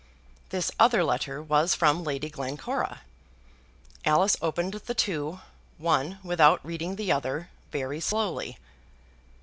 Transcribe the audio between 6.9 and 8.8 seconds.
the other, very slowly.